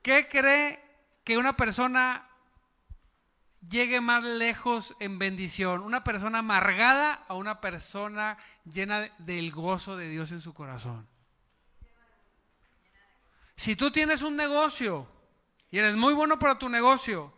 [0.00, 0.80] ¿Qué cree
[1.24, 2.26] que una persona
[3.68, 5.82] llegue más lejos en bendición?
[5.82, 11.06] ¿Una persona amargada o una persona llena del gozo de Dios en su corazón?
[13.56, 15.06] Si tú tienes un negocio
[15.70, 17.32] y eres muy bueno para tu negocio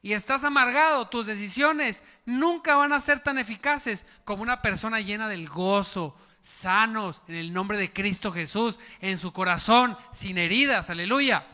[0.00, 5.28] y estás amargado, tus decisiones nunca van a ser tan eficaces como una persona llena
[5.28, 11.46] del gozo, sanos en el nombre de Cristo Jesús, en su corazón, sin heridas, aleluya.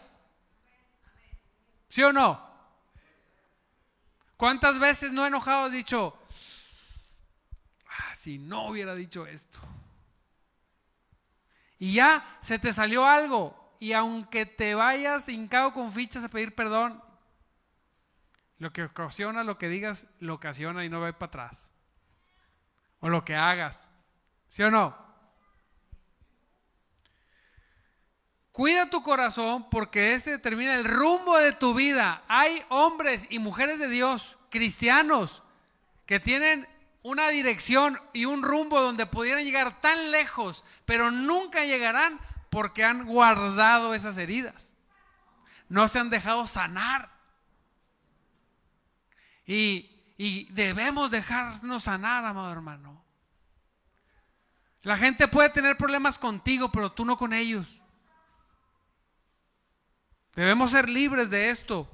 [1.89, 2.52] ¿Sí o no?
[4.43, 6.19] ¿Cuántas veces no enojado has dicho,
[7.87, 9.61] ah, si no hubiera dicho esto?
[11.79, 13.77] Y ya se te salió algo.
[13.79, 17.01] Y aunque te vayas hincado con fichas a pedir perdón,
[18.59, 21.71] lo que ocasiona, lo que digas, lo ocasiona y no va para atrás.
[22.99, 23.89] O lo que hagas.
[24.49, 24.97] ¿Sí o no?
[28.53, 32.23] Cuida tu corazón porque este determina el rumbo de tu vida.
[32.29, 35.43] Hay hombres y mujeres de Dios, cristianos,
[36.05, 36.69] que tienen
[37.03, 43.07] una dirección y un rumbo donde pudieran llegar tan lejos, pero nunca llegarán porque han
[43.07, 44.75] guardado esas heridas.
[45.71, 47.11] No se han dejado sanar.
[49.47, 53.03] Y, y debemos dejarnos sanar, amado hermano.
[54.83, 57.82] La gente puede tener problemas contigo, pero tú no con ellos.
[60.35, 61.89] Debemos ser libres de esto.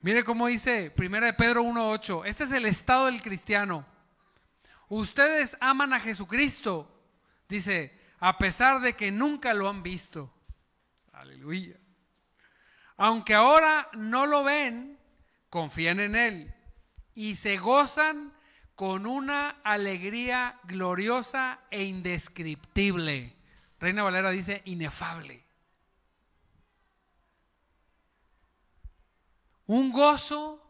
[0.00, 2.26] Mire cómo dice 1 de Pedro 1.8.
[2.26, 3.86] Este es el estado del cristiano.
[4.88, 6.90] Ustedes aman a Jesucristo,
[7.48, 10.32] dice, a pesar de que nunca lo han visto.
[11.12, 11.76] Aleluya.
[12.96, 14.98] Aunque ahora no lo ven,
[15.50, 16.54] confían en Él
[17.14, 18.32] y se gozan
[18.74, 23.34] con una alegría gloriosa e indescriptible.
[23.78, 25.43] Reina Valera dice inefable.
[29.66, 30.60] Un gozo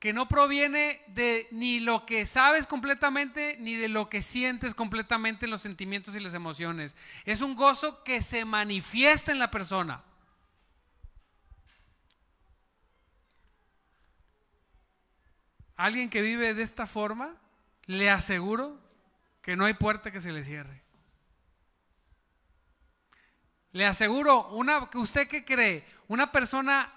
[0.00, 5.44] que no proviene de ni lo que sabes completamente ni de lo que sientes completamente
[5.44, 6.96] en los sentimientos y las emociones.
[7.26, 10.02] Es un gozo que se manifiesta en la persona.
[15.76, 17.36] Alguien que vive de esta forma,
[17.84, 18.78] le aseguro
[19.42, 20.82] que no hay puerta que se le cierre.
[23.72, 25.86] Le aseguro, una, ¿usted qué cree?
[26.08, 26.92] Una persona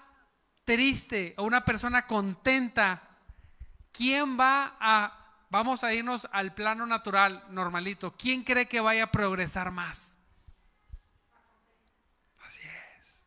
[0.64, 3.02] triste o una persona contenta,
[3.92, 9.12] ¿quién va a, vamos a irnos al plano natural, normalito, ¿quién cree que vaya a
[9.12, 10.18] progresar más?
[12.46, 13.20] Así es.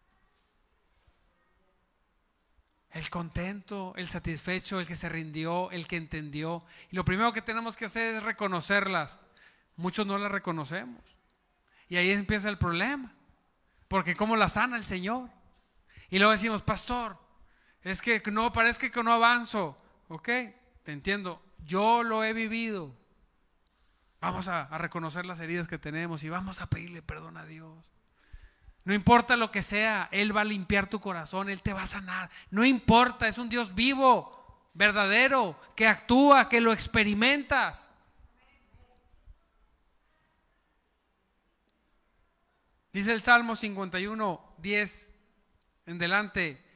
[2.92, 6.64] El contento, el satisfecho, el que se rindió, el que entendió.
[6.92, 9.20] Y lo primero que tenemos que hacer es reconocerlas.
[9.76, 11.04] Muchos no las reconocemos.
[11.88, 13.14] Y ahí empieza el problema.
[13.88, 15.30] Porque ¿cómo la sana el Señor?
[16.10, 17.18] Y luego decimos, pastor,
[17.88, 19.78] es que no, parece que no avanzo.
[20.10, 20.30] Ok,
[20.84, 21.42] te entiendo.
[21.66, 22.94] Yo lo he vivido.
[24.20, 27.92] Vamos a, reconocer las heridas que tenemos y vamos a pedirle perdón a Dios.
[28.84, 31.88] No importa lo que sea, Él va a limpiar tu corazón, Él te va a
[31.88, 32.30] sanar.
[32.50, 37.92] No importa, es un Dios vivo, verdadero, que actúa, que lo experimentas.
[42.94, 45.14] Dice el Salmo 51, 10
[45.86, 46.67] en delante,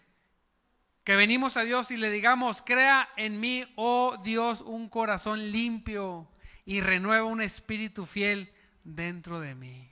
[1.04, 6.30] que venimos a Dios y le digamos, crea en mí, oh Dios, un corazón limpio
[6.66, 9.91] y renueva un espíritu fiel dentro de mí.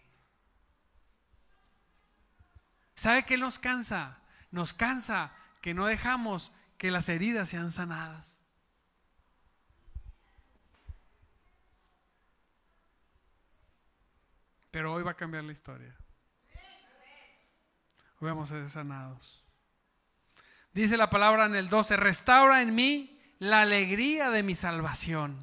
[2.96, 4.20] ¿Sabe qué nos cansa?
[4.52, 8.40] Nos cansa que no dejamos que las heridas sean sanadas.
[14.72, 15.96] Pero hoy va a cambiar la historia.
[18.20, 19.39] Hoy vamos a ser sanados.
[20.80, 25.38] Dice la palabra en el 12, restaura en mí la alegría de mi salvación.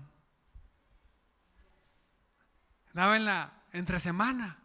[2.95, 4.59] Daba en la entre semana.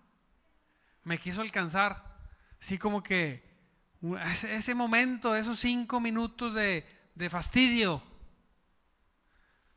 [1.03, 2.17] Me quiso alcanzar.
[2.61, 3.43] Así como que
[4.49, 8.01] ese momento, esos cinco minutos de, de fastidio,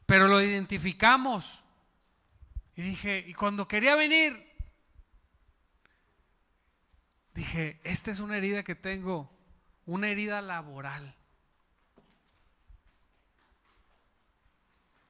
[0.06, 1.60] pero lo identificamos.
[2.76, 4.48] Y dije, y cuando quería venir,
[7.34, 9.34] dije, esta es una herida que tengo,
[9.86, 11.14] una herida laboral.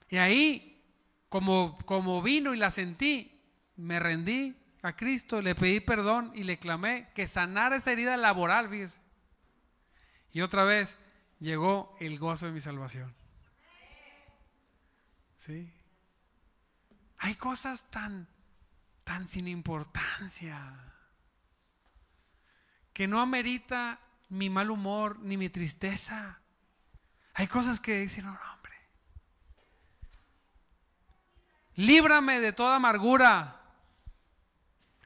[0.09, 0.83] Y ahí,
[1.29, 3.41] como, como vino y la sentí,
[3.77, 8.69] me rendí a Cristo, le pedí perdón y le clamé que sanara esa herida laboral,
[8.69, 9.01] fíjese.
[10.31, 10.99] Y otra vez
[11.41, 13.15] llegó el gozo de mi salvación.
[15.37, 15.73] ¿Sí?
[17.19, 18.29] Hay cosas tan,
[19.05, 20.61] tan sin importancia
[22.93, 23.99] que no amerita
[24.29, 26.41] mi mal humor ni mi tristeza.
[27.35, 28.75] Hay cosas que dicen, no, hombre.
[31.75, 33.61] Líbrame de toda amargura,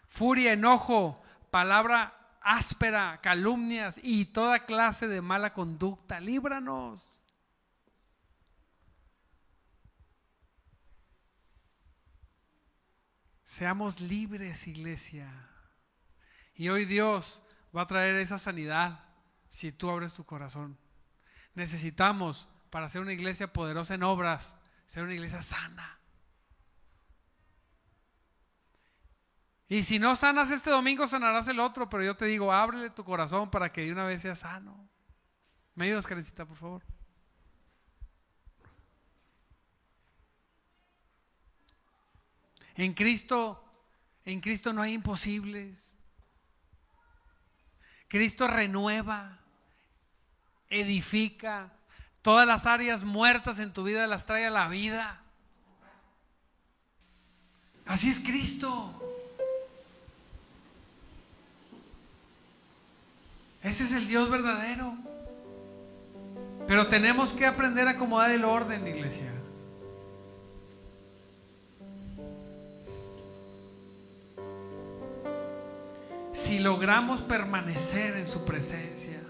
[0.06, 6.20] furia, enojo, palabra áspera, calumnias y toda clase de mala conducta.
[6.20, 7.12] Líbranos.
[13.44, 15.30] Seamos libres, iglesia.
[16.54, 17.42] Y hoy Dios
[17.74, 19.07] va a traer esa sanidad
[19.48, 20.78] si tú abres tu corazón.
[21.54, 25.98] Necesitamos, para ser una iglesia poderosa en obras, ser una iglesia sana.
[29.68, 33.04] Y si no sanas este domingo, sanarás el otro, pero yo te digo, ábrele tu
[33.04, 34.88] corazón para que de una vez sea sano.
[35.74, 36.82] ¿Me ayudas, Karencita, por favor?
[42.76, 43.62] En Cristo,
[44.24, 45.94] en Cristo no hay imposibles.
[48.08, 49.38] Cristo renueva,
[50.70, 51.70] edifica,
[52.22, 55.20] todas las áreas muertas en tu vida las trae a la vida.
[57.86, 58.94] Así es Cristo.
[63.62, 64.94] Ese es el Dios verdadero.
[66.66, 69.37] Pero tenemos que aprender a acomodar el orden, iglesia.
[76.38, 79.20] Si logramos permanecer en su presencia,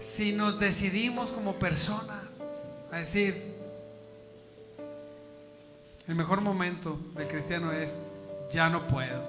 [0.00, 2.42] si nos decidimos como personas
[2.90, 3.54] a decir,
[6.08, 7.96] el mejor momento del cristiano es,
[8.50, 9.22] ya no puedo.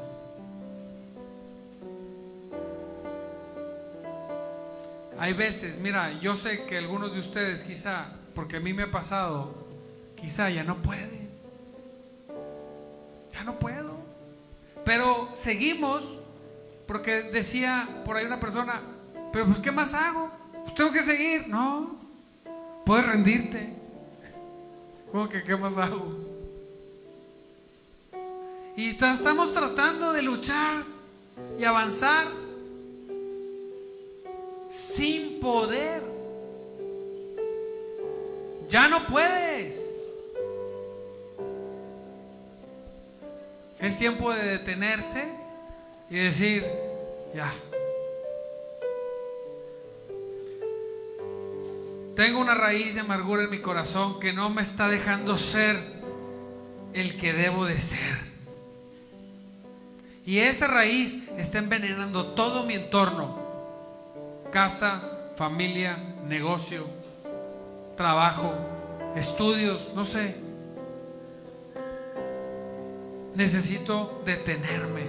[5.20, 8.92] Hay veces, mira, yo sé que algunos de ustedes quizá, porque a mí me ha
[8.92, 9.54] pasado,
[10.16, 11.30] quizá ya no pueden.
[13.32, 13.98] Ya no puedo.
[14.86, 16.04] Pero seguimos,
[16.88, 18.82] porque decía por ahí una persona,
[19.32, 20.30] pero pues ¿qué más hago?
[20.64, 21.48] Pues tengo que seguir.
[21.48, 21.96] No,
[22.86, 23.74] puedes rendirte.
[25.12, 26.34] ¿Cómo que qué más hago?
[28.76, 30.84] Y estamos tratando de luchar
[31.60, 32.28] y avanzar
[34.70, 36.13] sin poder.
[38.70, 39.82] Ya no puedes.
[43.80, 45.28] Es tiempo de detenerse
[46.10, 46.66] y decir,
[47.36, 47.54] ya.
[52.16, 55.82] Tengo una raíz de amargura en mi corazón que no me está dejando ser
[56.94, 58.34] el que debo de ser.
[60.26, 63.38] Y esa raíz está envenenando todo mi entorno.
[64.52, 66.88] Casa, familia, negocio,
[67.96, 68.54] trabajo,
[69.16, 70.36] estudios, no sé.
[73.36, 75.08] Necesito detenerme.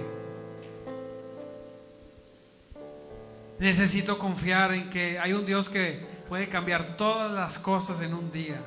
[3.59, 8.31] Necesito confiar en que hay un Dios que puede cambiar todas las cosas en un
[8.31, 8.61] día.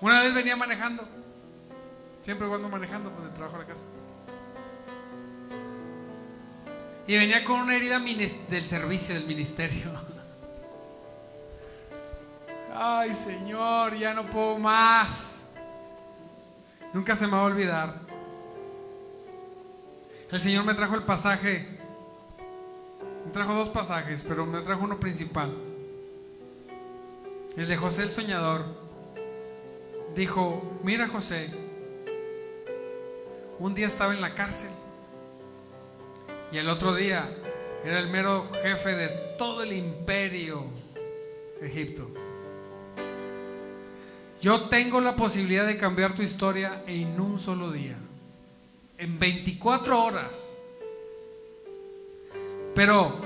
[0.00, 1.04] Una vez venía manejando,
[2.22, 3.82] siempre cuando manejando, pues de trabajo a la casa.
[7.08, 9.90] Y venía con una herida del servicio del ministerio.
[12.74, 15.48] Ay, Señor, ya no puedo más.
[16.92, 17.94] Nunca se me va a olvidar.
[20.30, 21.78] El Señor me trajo el pasaje.
[23.24, 25.56] Me trajo dos pasajes, pero me trajo uno principal.
[27.56, 28.66] El de José el Soñador
[30.14, 31.48] dijo, mira José,
[33.58, 34.68] un día estaba en la cárcel
[36.50, 37.28] y el otro día
[37.84, 40.64] era el mero jefe de todo el imperio
[41.60, 42.08] Egipto.
[44.40, 47.96] Yo tengo la posibilidad de cambiar tu historia en un solo día,
[48.96, 50.36] en 24 horas.
[52.74, 53.18] Pero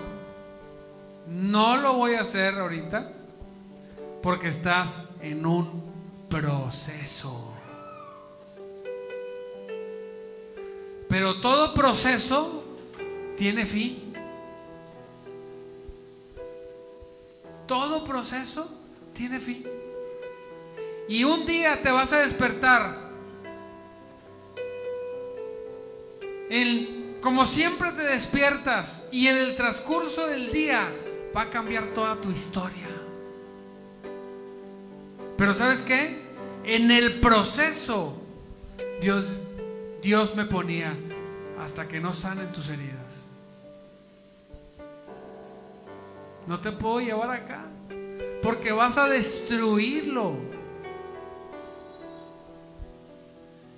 [1.28, 3.12] no lo voy a hacer ahorita
[4.22, 5.92] porque estás en un
[6.30, 7.52] proceso.
[11.08, 12.61] Pero todo proceso
[13.36, 14.12] tiene fin.
[17.66, 18.68] Todo proceso
[19.12, 19.64] tiene fin.
[21.08, 23.12] Y un día te vas a despertar.
[27.22, 30.86] como siempre te despiertas y en el transcurso del día
[31.34, 32.88] va a cambiar toda tu historia.
[35.38, 36.20] Pero ¿sabes qué?
[36.64, 38.22] En el proceso
[39.00, 39.24] Dios,
[40.02, 40.94] Dios me ponía
[41.58, 43.21] hasta que no sanen tus heridas.
[46.46, 47.64] No te puedo llevar acá
[48.42, 50.36] porque vas a destruirlo.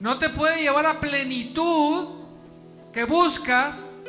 [0.00, 2.08] No te puede llevar a plenitud
[2.92, 4.00] que buscas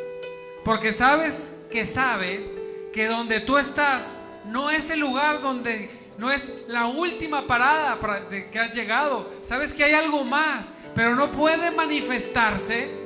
[0.64, 2.50] porque sabes que sabes
[2.94, 4.12] que donde tú estás
[4.46, 9.30] no es el lugar donde no es la última parada para que has llegado.
[9.44, 13.05] Sabes que hay algo más, pero no puede manifestarse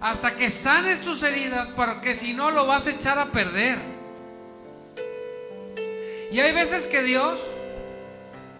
[0.00, 3.78] hasta que sanes tus heridas, porque si no lo vas a echar a perder.
[6.30, 7.40] Y hay veces que Dios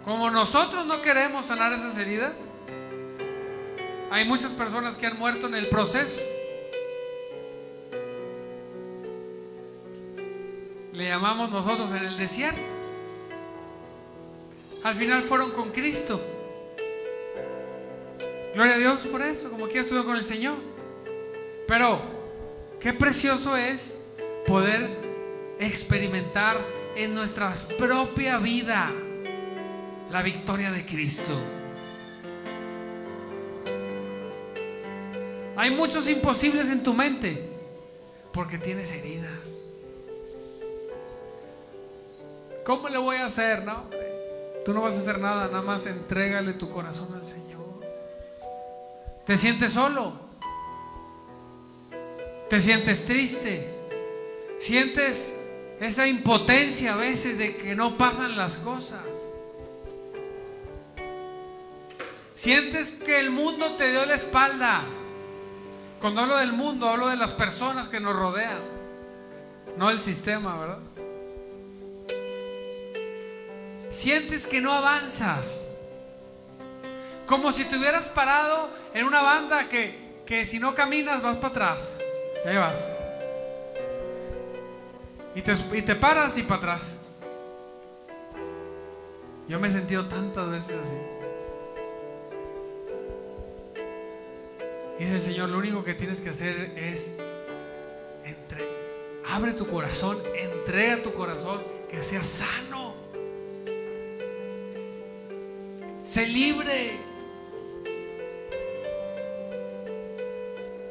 [0.04, 2.40] como nosotros no queremos sanar esas heridas,
[4.10, 6.18] hay muchas personas que han muerto en el proceso.
[10.92, 12.60] Le llamamos nosotros en el desierto.
[14.82, 16.20] Al final fueron con Cristo.
[18.54, 20.69] Gloria a Dios por eso, como que estuvo con el Señor.
[21.70, 22.00] Pero,
[22.80, 23.96] qué precioso es
[24.44, 24.90] poder
[25.60, 26.56] experimentar
[26.96, 28.90] en nuestra propia vida
[30.10, 31.32] la victoria de Cristo.
[35.56, 37.48] Hay muchos imposibles en tu mente
[38.32, 39.62] porque tienes heridas.
[42.66, 43.62] ¿Cómo le voy a hacer?
[43.64, 43.84] No,
[44.64, 47.60] tú no vas a hacer nada, nada más entrégale tu corazón al Señor.
[49.24, 50.29] ¿Te sientes solo?
[52.50, 53.64] ¿Te sientes triste?
[54.58, 55.38] ¿Sientes
[55.78, 59.04] esa impotencia a veces de que no pasan las cosas?
[62.34, 64.82] Sientes que el mundo te dio la espalda.
[66.00, 68.62] Cuando hablo del mundo, hablo de las personas que nos rodean,
[69.76, 70.78] no el sistema, ¿verdad?
[73.90, 75.68] Sientes que no avanzas.
[77.26, 81.48] Como si te hubieras parado en una banda que, que si no caminas vas para
[81.48, 81.92] atrás.
[82.44, 82.74] Y ahí vas.
[85.34, 86.82] Y te, y te paras y para atrás.
[89.48, 90.94] Yo me he sentido tantas veces así.
[94.98, 97.10] Dice el Señor, lo único que tienes que hacer es
[98.24, 98.68] entre,
[99.28, 102.94] abre tu corazón, entrega tu corazón, que sea sano.
[106.02, 106.98] Sé libre.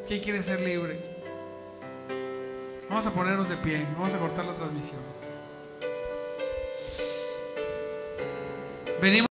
[0.07, 1.08] ¿Quién quiere ser libre?
[2.89, 4.99] Vamos a ponernos de pie, vamos a cortar la transmisión.
[8.99, 9.27] Venimos